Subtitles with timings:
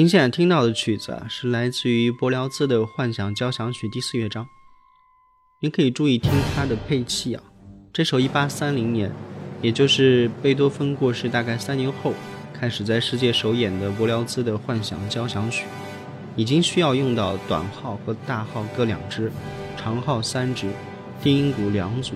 [0.00, 4.48] 您现在听到的曲子啊，是来自于柏辽兹的《幻想交响曲》第四乐章。
[5.60, 7.42] 您可以注意听它的配器啊，
[7.92, 9.12] 这首1830年
[9.60, 12.14] 也就是贝多芬过世大概三年后，
[12.54, 15.66] 开始在世界首演的柏辽兹的幻想交响曲，
[16.34, 19.30] 已经需要用到短号和大号各两支，
[19.76, 20.72] 长号三支，
[21.22, 22.14] 定音鼓两组。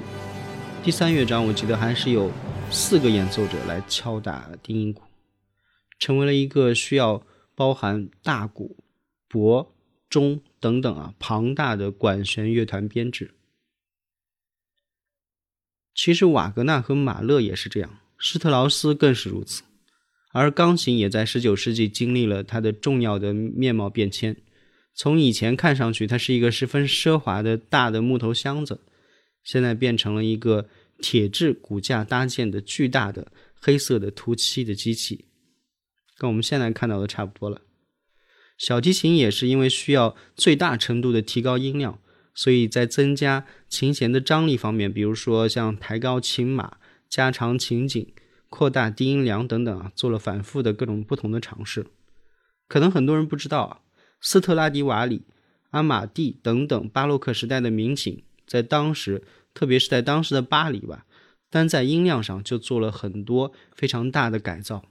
[0.83, 2.33] 第三乐章我记得还是有
[2.71, 5.03] 四个演奏者来敲打定音鼓，
[5.99, 7.23] 成为了一个需要
[7.55, 8.77] 包含大鼓、
[9.29, 9.69] 钹、
[10.09, 13.35] 钟等等啊庞大的管弦乐团编制。
[15.95, 19.63] 其实瓦格纳和马勒也是这样，施特劳斯更是如此。
[20.33, 24.37] 而钢琴也在19世纪经历了它的重要的面貌变迁。
[24.93, 28.81] 从以前看上去，它是一个十分奢华的大的木头箱子，
[29.45, 30.69] 现在变成了一个
[30.99, 35.27] 铁质骨架搭建的巨大的黑色的涂漆的机器，
[36.17, 37.63] 跟我们现在看到的差不多了。
[38.57, 41.99] 小提琴也是因为需要最大程度的提高音量。
[42.37, 46.79] 所以在增加琴弦的张力方面，比如说像抬高琴码、
[47.09, 48.13] 加长琴颈、
[48.51, 51.87] 扩大低音梁等等啊，做了反复的各种不同的尝试。
[52.67, 53.81] 可能很多人不知道啊，
[54.21, 55.23] 斯特拉迪瓦里、
[55.71, 59.23] 阿玛蒂等等巴洛克时代的名琴，在当时，
[59.55, 61.07] 特别是在当时的巴黎吧，
[61.49, 64.83] 单在音量上就做了很多非常大的改造。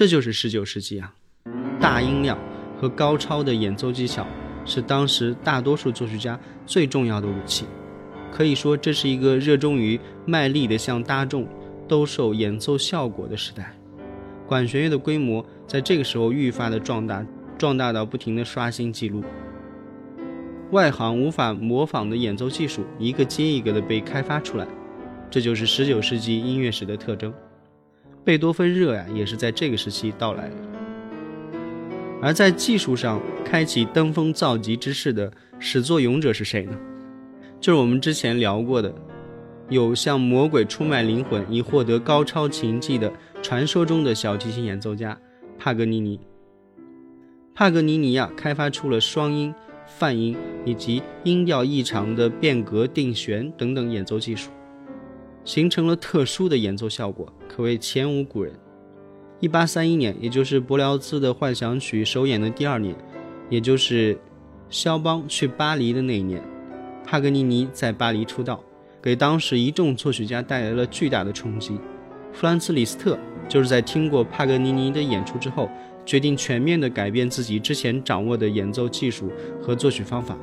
[0.00, 1.12] 这就是十九世纪啊，
[1.78, 2.38] 大音量
[2.80, 4.26] 和高超的演奏技巧
[4.64, 7.66] 是当时大多数作曲家最重要的武器。
[8.32, 11.46] 可以说，这是一个热衷于卖力的向大众
[11.86, 13.76] 兜售演奏效果的时代。
[14.46, 17.22] 管弦乐的规模在这个时候愈发的壮大，
[17.58, 19.22] 壮大到不停的刷新记录。
[20.70, 24.66] 外行无法模仿的演奏技术，一个接一个的被开发出来，
[25.30, 27.30] 这就是十九世纪音乐史的特征。
[28.24, 30.56] 贝多芬热呀，也是在这个时期到来的。
[32.22, 36.78] 而在技术上开启登峰造极之势的始作俑者是谁呢？
[37.58, 38.94] 就是我们之前聊过的，
[39.70, 43.10] 有向魔鬼出卖灵魂以获得高超琴技的
[43.42, 45.18] 传说中的小提琴演奏家
[45.58, 46.20] 帕格尼尼。
[47.54, 49.54] 帕格尼尼呀，开发出了双音、
[49.86, 54.50] 泛音以及音调异常的变革定弦等等演奏技术。
[55.44, 58.52] 形成了特殊的演奏效果，可谓前无古人。
[59.40, 62.94] 一八三一年，也就是柏辽兹的幻想曲首演的第二年，
[63.48, 64.18] 也就是
[64.68, 66.42] 肖邦去巴黎的那一年，
[67.06, 68.62] 帕格尼尼在巴黎出道，
[69.00, 71.78] 给当时一众作曲家带来了巨大的冲击。
[72.32, 75.68] 弗兰茨·李斯特就是在听过帕格尼尼的演出之后，
[76.04, 80.38] 决定全面地改变自己之前掌握的演奏技术和作曲方法。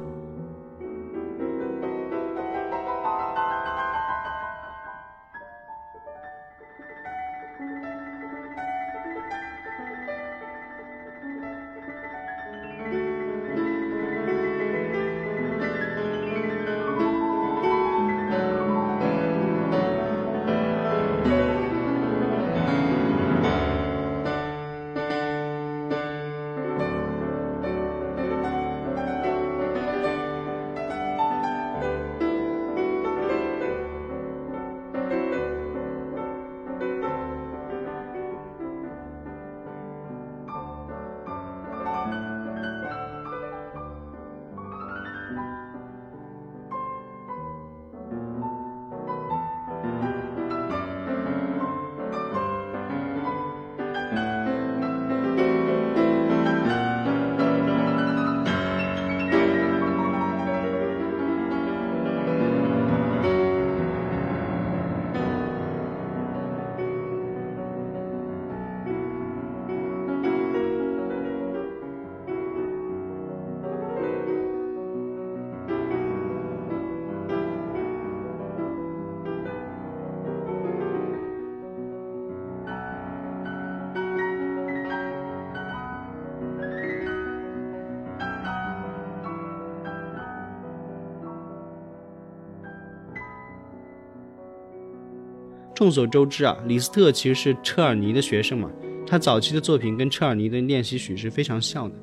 [95.77, 98.67] 众所周知啊，李斯特其实是车尔尼的学生嘛，
[99.05, 101.96] 他早期的作品跟车尔尼的练习曲是非常像的。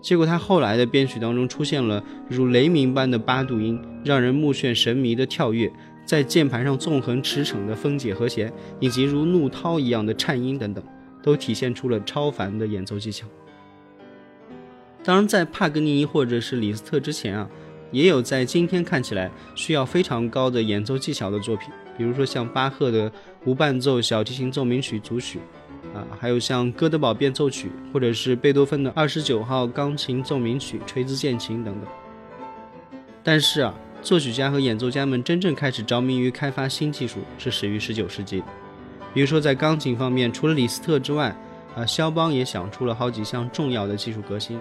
[0.00, 5.68] 结果他后来的编曲当中出现了如雷鸣般的八度音，让人目眩神迷的跳跃，
[6.06, 10.84] 在键盘上纵横驰骋的分解和弦，以及如怒涛一样的颤音等等，
[11.20, 13.26] 都体现出了超凡的演奏技巧。
[15.02, 17.50] 当然，在帕格尼尼或者是李斯特之前啊，
[17.90, 23.10] 也有在今天看起来需要非常高的演奏技巧的作品，比如说像巴赫的
[23.44, 25.40] 无伴奏小提琴奏鸣曲组曲。
[25.94, 31.84] 啊，还有像哥德堡变奏曲，或者是贝多芬的二十九号钢琴奏鸣曲、锤子键琴等等。
[33.22, 33.72] 但是啊，
[34.02, 38.42] 作曲家和演奏家们真正开始着迷于开发新技术，是始于十九世纪。
[39.12, 41.36] 比如说在钢琴方面，除了李斯特之外，
[41.76, 44.58] 啊，肖邦也想出了好几项重要的技术革新。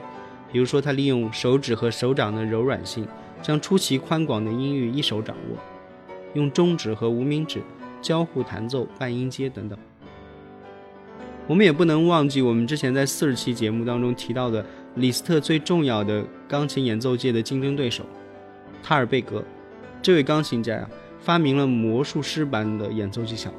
[0.52, 3.08] 比如说，他利用手指和手掌的柔软性，
[3.42, 5.58] 将出奇宽广的音域一手掌握；
[6.34, 7.62] 用中指和无名指
[8.02, 9.78] 交互弹奏半音阶等等。
[11.48, 18.06] 我们也不能忘记我们之前在四十期节目当中提到的李斯特最重要的钢琴演奏界的竞争对手
[18.82, 19.44] 塔尔贝格。
[20.02, 23.52] 这位钢琴家呀，发明了魔术师般的演奏技巧。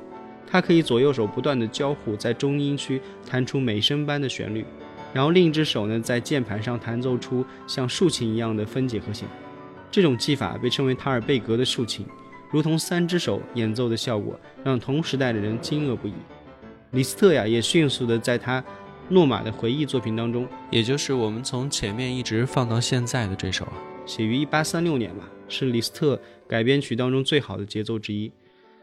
[0.46, 4.64] 他可以左右手不断的交互，在中音区弹出美声般的旋律，
[5.12, 9.28] 然后另一只手呢在键盘上弹奏出像竖琴一样的分解和弦。
[9.90, 12.06] 这种技法被称为塔尔贝格的竖琴，
[12.54, 16.12] 如同三只手演奏的效果，让同时代的人惊愕不已。
[16.92, 18.62] 李斯特呀，也迅速的在他
[19.08, 23.72] 诺马的回忆作品当中，也就是我们从前面一直放到现在的这首啊，
[24.06, 28.30] 写于一八三六年吧，是李斯特改编曲当中最好的节奏之一。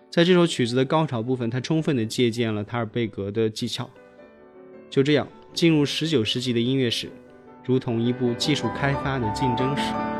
[0.09, 3.89] 在这首曲子的高潮部分，他充分的借鉴了塔尔贝格的技巧。
[4.89, 7.09] 就这样，进入十九世纪的音乐史，
[7.63, 10.10] 如同一部技术开发的竞争史。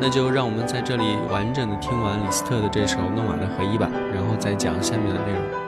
[0.00, 5.67] 那就让我们在这里完整的听完李斯特的这首《诺瓦的回忆》吧，然后再讲下面的内容。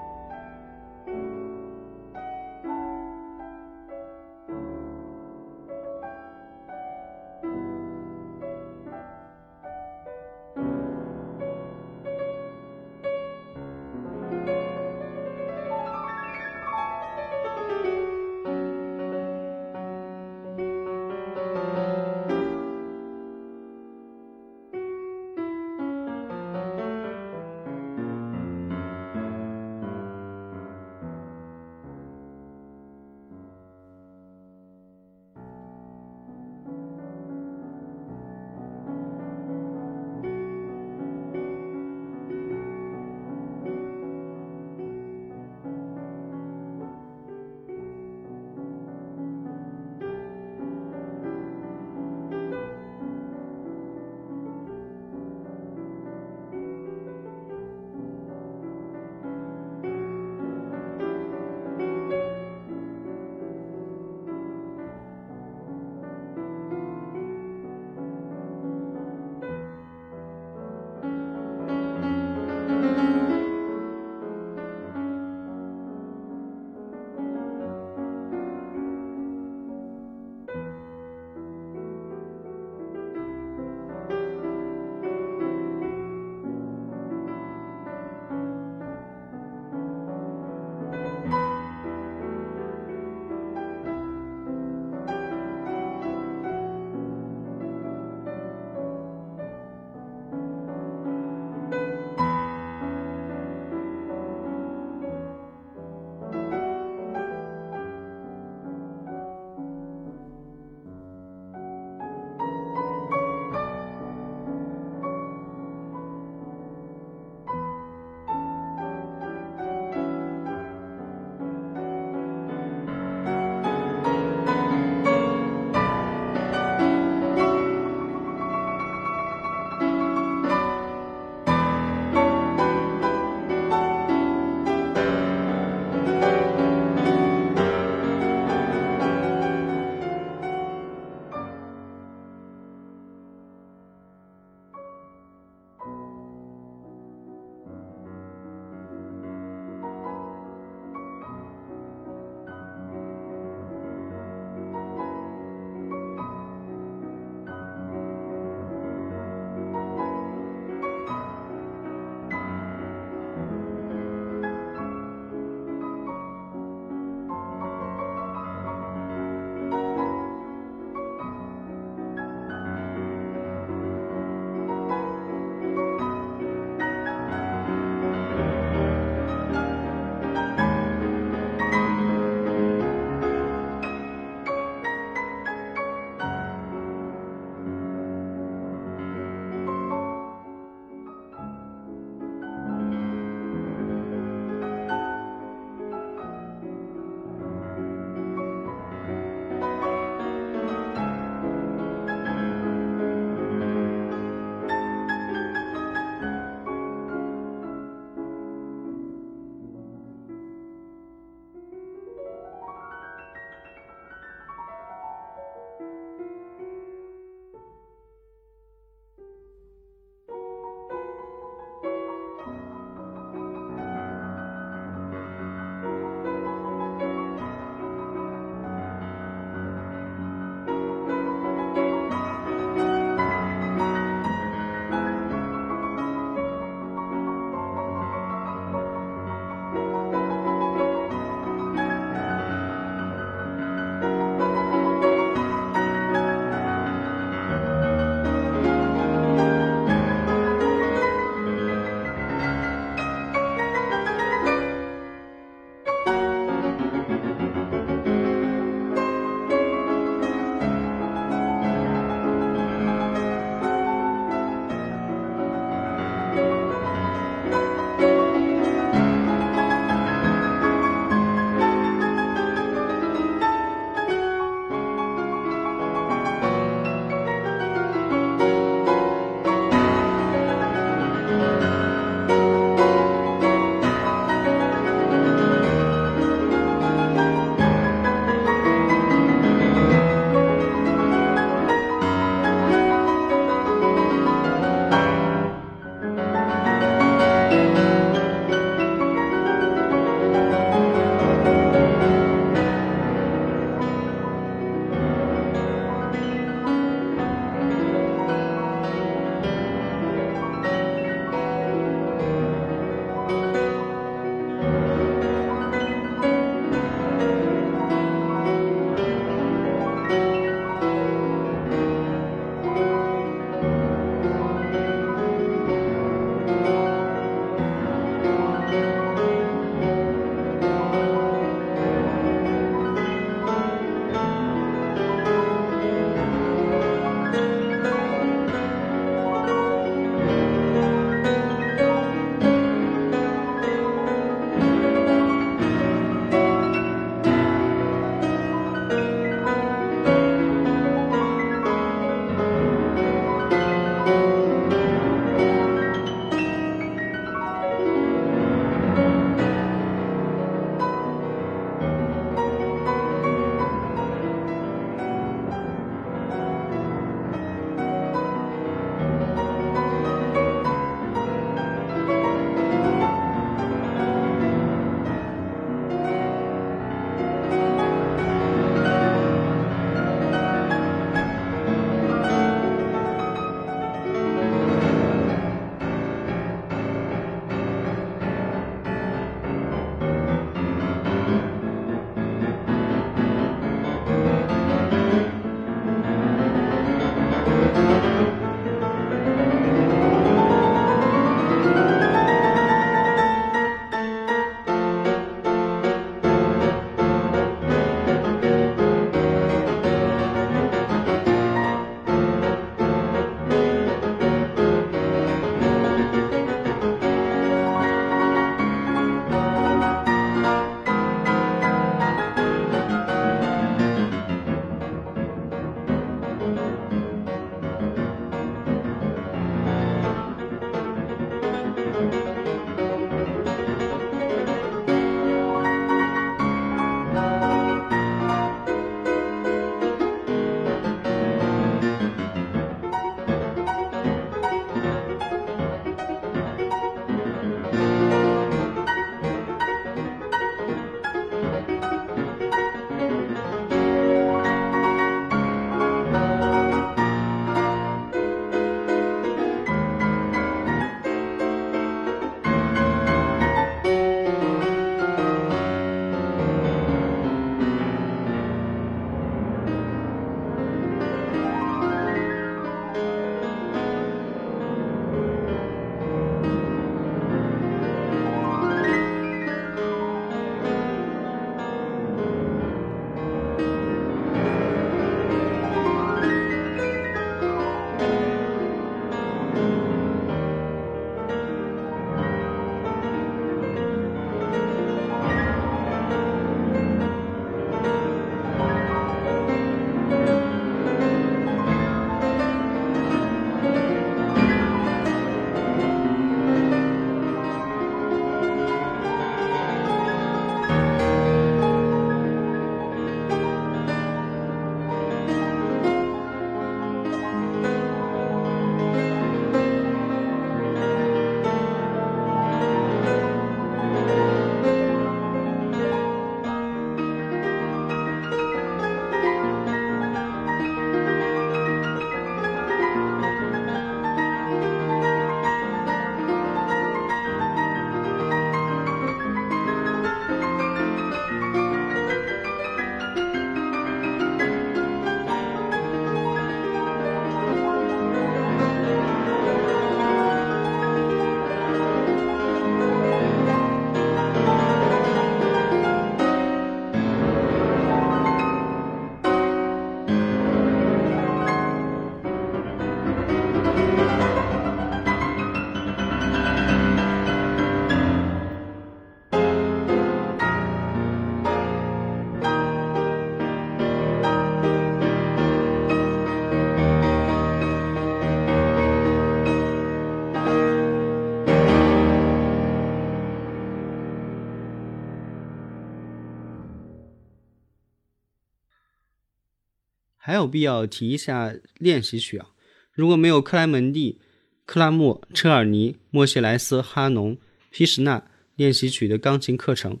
[590.26, 592.48] 还有必要提一下练习曲啊。
[592.90, 594.18] 如果没有克莱门蒂、
[594.64, 597.38] 克拉默、车尔尼、莫谢莱斯、哈农、
[597.70, 600.00] 皮什纳练习曲的钢琴课程，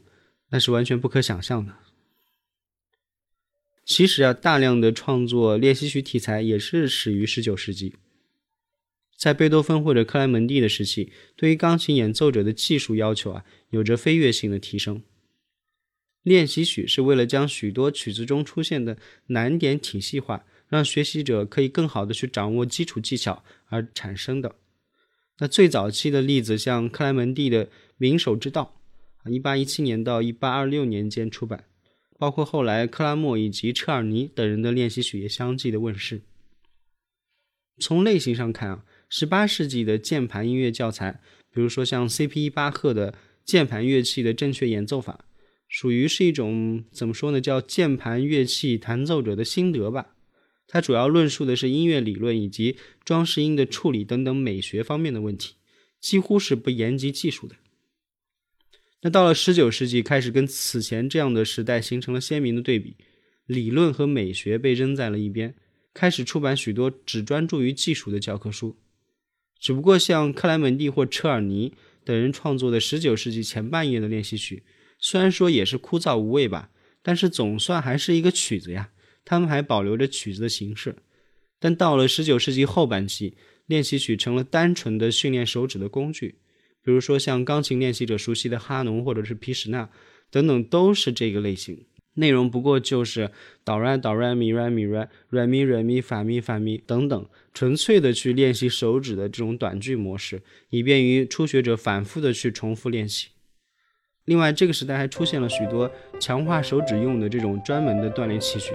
[0.50, 1.76] 那是完全不可想象的。
[3.84, 7.94] 其实啊，大量的创作练习曲题材也是始于十九世纪。
[9.16, 15.04] 在贝多芬或者克莱门蒂的时期，对于钢琴演奏者的技术要求啊，有着飞跃性的提升。
[16.26, 24.56] 练习曲是为了将许多曲子中出现的难点体系化，让学习者可以更好的去掌握基础技巧而产生的。
[25.38, 28.74] 那最早期的例子，像克莱门蒂的《名手之道》，
[29.28, 31.64] 啊，一八一七年到一八二六年间出版，
[32.18, 36.22] 包括后来克拉默以及车尔尼等人的练习曲也相继的问世。
[37.78, 38.84] 从类型上看啊。
[39.08, 41.20] 十八世纪的键盘音乐教材，
[41.54, 42.50] 比如说像 C.P.
[42.50, 45.25] 巴赫的键盘乐器的正确演奏法，
[45.68, 47.40] 属于是一种怎么说呢？
[47.40, 50.14] 叫键盘乐器弹奏者的心得吧。
[50.68, 55.54] 它主要论述的是音乐理论以及装饰音的处理等等美学方面的问题，
[56.00, 57.56] 几乎是不言及技术的。
[59.02, 62.96] 那到了十九世纪，开始跟此前这样的时代形成了鲜明的对比，
[63.46, 65.54] 理论和美学被扔在了一边，
[65.94, 68.76] 开始出版许多只专注于技术的教科书。
[69.60, 71.74] 只不过像克莱门蒂或车尔尼
[72.04, 74.64] 等人创作的19世纪前半叶的练习曲，
[74.98, 76.70] 虽然说也是枯燥无味吧，
[77.02, 78.90] 但是总算还是一个曲子呀。
[79.24, 80.96] 他们还保留着曲子的形式。
[81.58, 86.36] 但到了19世纪后半期，练习曲成了单纯的训练手指的工具，
[86.84, 89.90] 比如说像钢琴练习者熟悉的哈农或者是皮什纳
[90.30, 91.86] 等等，都是这个类型。
[92.14, 93.30] 内容不过就是
[93.64, 103.28] 哆来哆来咪来咪来，来咪来咪发咪发咪等等，纯粹的去练习手指的这种短句模式，以便于初学者反复的去重复练习。
[104.26, 108.72] 另外，这个时代还出现了许多强化手指用的这种专门的锻炼器具。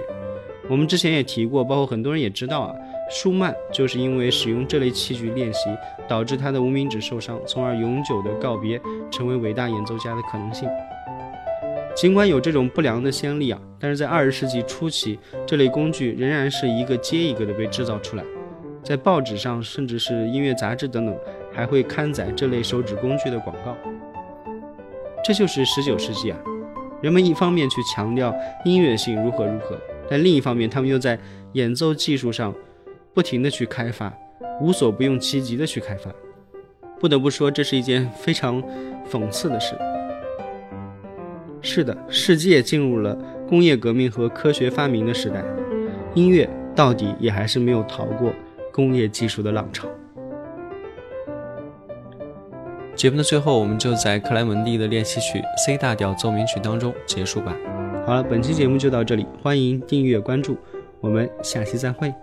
[0.66, 2.74] 我们之前也提过，包括很多人也知道啊，
[3.10, 5.68] 舒曼就是因为使用这类器具练习，
[6.08, 10.66] 导致他的无名指受伤，从而永久的告别成为伟大演奏家的可能性。
[11.94, 18.24] 尽管有这种不良的先例啊，但是在二十世纪初期，这类工具仍然是一个接一个的被制造出来，
[18.82, 21.14] 在报纸上，甚至是音乐杂志等等，
[21.52, 23.76] 还会刊载这类手指工具的广告。
[25.24, 26.38] 这就是十九世纪啊，
[27.00, 29.78] 人们一方面去强调音乐性如何如何，
[30.10, 31.18] 但另一方面，他们又在
[31.52, 32.52] 演奏技术上
[33.14, 34.12] 不停的去开发，
[34.60, 36.10] 无所不用其极的去开发。
[36.98, 38.62] 不得不说，这是一件非常
[39.08, 39.76] 讽刺的事。
[41.60, 43.16] 是的，世界进入了
[43.48, 45.44] 工业革命和科学发明的时代，
[46.14, 48.32] 音乐到底也还是没有逃过
[48.72, 49.86] 工业技术的浪潮。
[53.02, 57.52] 节目的最后，我们就在克莱门蒂的练习曲 C 大调奏鸣曲当中结束吧。
[58.06, 60.56] 好了，本期节目就到这里，欢迎订阅关注，
[61.00, 62.14] 我们下期再会。